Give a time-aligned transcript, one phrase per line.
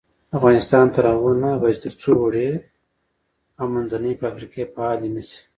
[0.37, 2.49] افغانستان تر هغو نه ابادیږي، ترڅو وړې
[3.59, 5.39] او منځنۍ فابریکې فعالې نشي.